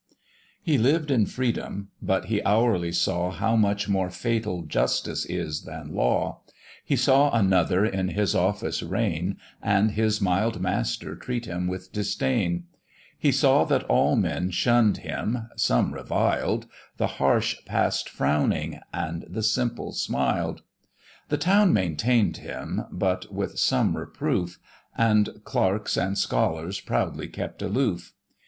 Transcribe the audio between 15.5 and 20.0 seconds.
some reviled, The harsh pass'd frowning, and the simple